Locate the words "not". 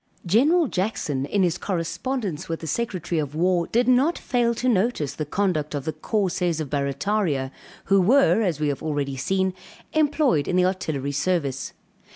3.87-4.17